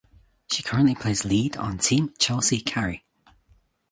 [0.51, 3.05] She currently plays lead on Team Chelsea Carey.